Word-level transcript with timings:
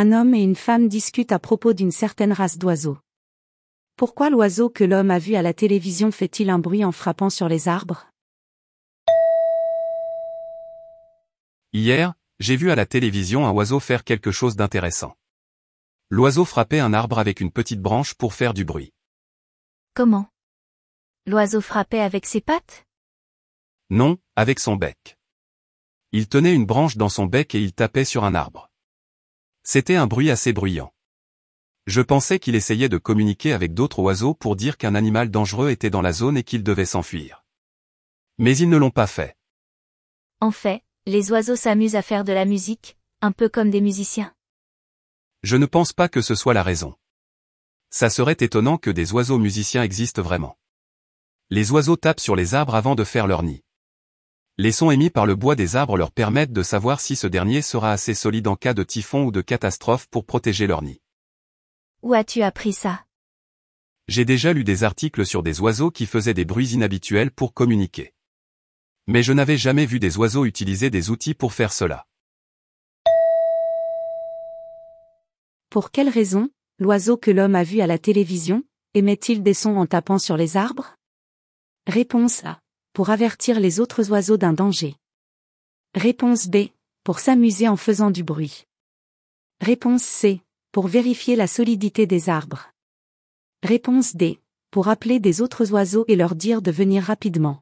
Un 0.00 0.12
homme 0.12 0.32
et 0.32 0.44
une 0.44 0.54
femme 0.54 0.86
discutent 0.86 1.32
à 1.32 1.40
propos 1.40 1.72
d'une 1.72 1.90
certaine 1.90 2.32
race 2.32 2.56
d'oiseaux. 2.56 2.98
Pourquoi 3.96 4.30
l'oiseau 4.30 4.70
que 4.70 4.84
l'homme 4.84 5.10
a 5.10 5.18
vu 5.18 5.34
à 5.34 5.42
la 5.42 5.52
télévision 5.52 6.12
fait-il 6.12 6.50
un 6.50 6.60
bruit 6.60 6.84
en 6.84 6.92
frappant 6.92 7.30
sur 7.30 7.48
les 7.48 7.66
arbres? 7.66 8.06
Hier, 11.72 12.14
j'ai 12.38 12.54
vu 12.54 12.70
à 12.70 12.76
la 12.76 12.86
télévision 12.86 13.44
un 13.44 13.50
oiseau 13.50 13.80
faire 13.80 14.04
quelque 14.04 14.30
chose 14.30 14.54
d'intéressant. 14.54 15.16
L'oiseau 16.10 16.44
frappait 16.44 16.78
un 16.78 16.94
arbre 16.94 17.18
avec 17.18 17.40
une 17.40 17.50
petite 17.50 17.82
branche 17.82 18.14
pour 18.14 18.34
faire 18.34 18.54
du 18.54 18.64
bruit. 18.64 18.92
Comment? 19.94 20.28
L'oiseau 21.26 21.60
frappait 21.60 21.98
avec 21.98 22.24
ses 22.24 22.40
pattes? 22.40 22.86
Non, 23.90 24.18
avec 24.36 24.60
son 24.60 24.76
bec. 24.76 25.18
Il 26.12 26.28
tenait 26.28 26.54
une 26.54 26.66
branche 26.66 26.96
dans 26.96 27.08
son 27.08 27.26
bec 27.26 27.56
et 27.56 27.60
il 27.60 27.72
tapait 27.72 28.04
sur 28.04 28.22
un 28.22 28.36
arbre. 28.36 28.70
C'était 29.70 29.96
un 29.96 30.06
bruit 30.06 30.30
assez 30.30 30.54
bruyant. 30.54 30.94
Je 31.86 32.00
pensais 32.00 32.38
qu'il 32.38 32.54
essayait 32.54 32.88
de 32.88 32.96
communiquer 32.96 33.52
avec 33.52 33.74
d'autres 33.74 33.98
oiseaux 33.98 34.32
pour 34.32 34.56
dire 34.56 34.78
qu'un 34.78 34.94
animal 34.94 35.30
dangereux 35.30 35.68
était 35.68 35.90
dans 35.90 36.00
la 36.00 36.14
zone 36.14 36.38
et 36.38 36.42
qu'il 36.42 36.62
devait 36.62 36.86
s'enfuir. 36.86 37.44
Mais 38.38 38.56
ils 38.56 38.70
ne 38.70 38.78
l'ont 38.78 38.90
pas 38.90 39.06
fait. 39.06 39.36
En 40.40 40.52
fait, 40.52 40.82
les 41.04 41.30
oiseaux 41.32 41.54
s'amusent 41.54 41.96
à 41.96 42.00
faire 42.00 42.24
de 42.24 42.32
la 42.32 42.46
musique, 42.46 42.96
un 43.20 43.30
peu 43.30 43.50
comme 43.50 43.68
des 43.68 43.82
musiciens. 43.82 44.34
Je 45.42 45.58
ne 45.58 45.66
pense 45.66 45.92
pas 45.92 46.08
que 46.08 46.22
ce 46.22 46.34
soit 46.34 46.54
la 46.54 46.62
raison. 46.62 46.94
Ça 47.90 48.08
serait 48.08 48.38
étonnant 48.40 48.78
que 48.78 48.88
des 48.88 49.12
oiseaux 49.12 49.38
musiciens 49.38 49.82
existent 49.82 50.22
vraiment. 50.22 50.56
Les 51.50 51.72
oiseaux 51.72 51.96
tapent 51.96 52.20
sur 52.20 52.36
les 52.36 52.54
arbres 52.54 52.74
avant 52.74 52.94
de 52.94 53.04
faire 53.04 53.26
leur 53.26 53.42
nid. 53.42 53.62
Les 54.60 54.72
sons 54.72 54.90
émis 54.90 55.08
par 55.08 55.24
le 55.24 55.36
bois 55.36 55.54
des 55.54 55.76
arbres 55.76 55.96
leur 55.96 56.10
permettent 56.10 56.52
de 56.52 56.64
savoir 56.64 57.00
si 57.00 57.14
ce 57.14 57.28
dernier 57.28 57.62
sera 57.62 57.92
assez 57.92 58.12
solide 58.12 58.48
en 58.48 58.56
cas 58.56 58.74
de 58.74 58.82
typhon 58.82 59.22
ou 59.22 59.30
de 59.30 59.40
catastrophe 59.40 60.08
pour 60.08 60.26
protéger 60.26 60.66
leur 60.66 60.82
nid. 60.82 61.00
Où 62.02 62.12
as-tu 62.12 62.42
appris 62.42 62.72
ça? 62.72 63.04
J'ai 64.08 64.24
déjà 64.24 64.52
lu 64.52 64.64
des 64.64 64.82
articles 64.82 65.24
sur 65.24 65.44
des 65.44 65.60
oiseaux 65.60 65.92
qui 65.92 66.06
faisaient 66.06 66.34
des 66.34 66.44
bruits 66.44 66.70
inhabituels 66.70 67.30
pour 67.30 67.54
communiquer. 67.54 68.14
Mais 69.06 69.22
je 69.22 69.32
n'avais 69.32 69.56
jamais 69.56 69.86
vu 69.86 70.00
des 70.00 70.18
oiseaux 70.18 70.44
utiliser 70.44 70.90
des 70.90 71.10
outils 71.10 71.34
pour 71.34 71.52
faire 71.52 71.72
cela. 71.72 72.08
Pour 75.70 75.92
quelle 75.92 76.08
raison, 76.08 76.50
l'oiseau 76.80 77.16
que 77.16 77.30
l'homme 77.30 77.54
a 77.54 77.62
vu 77.62 77.80
à 77.80 77.86
la 77.86 77.98
télévision, 77.98 78.64
émet-il 78.94 79.44
des 79.44 79.54
sons 79.54 79.76
en 79.76 79.86
tapant 79.86 80.18
sur 80.18 80.36
les 80.36 80.56
arbres? 80.56 80.96
Réponse 81.86 82.42
A. 82.44 82.58
Pour 82.98 83.10
avertir 83.10 83.60
les 83.60 83.78
autres 83.78 84.10
oiseaux 84.10 84.36
d'un 84.36 84.52
danger. 84.52 84.96
Réponse 85.94 86.48
B. 86.48 86.70
Pour 87.04 87.20
s'amuser 87.20 87.68
en 87.68 87.76
faisant 87.76 88.10
du 88.10 88.24
bruit. 88.24 88.66
Réponse 89.60 90.02
C. 90.02 90.40
Pour 90.72 90.88
vérifier 90.88 91.36
la 91.36 91.46
solidité 91.46 92.08
des 92.08 92.28
arbres. 92.28 92.72
Réponse 93.62 94.16
D. 94.16 94.40
Pour 94.72 94.88
appeler 94.88 95.20
des 95.20 95.40
autres 95.40 95.70
oiseaux 95.70 96.06
et 96.08 96.16
leur 96.16 96.34
dire 96.34 96.60
de 96.60 96.72
venir 96.72 97.04
rapidement. 97.04 97.60